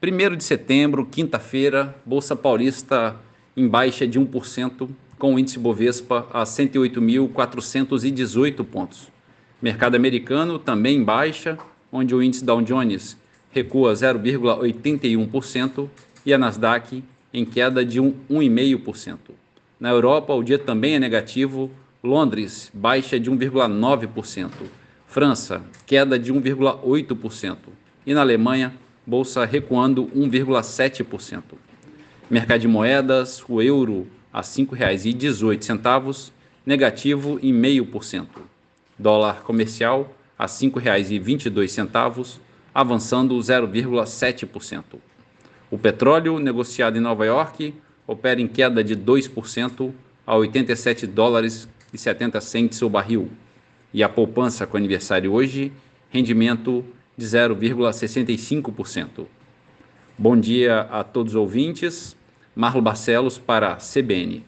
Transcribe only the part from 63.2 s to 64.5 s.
para CBN.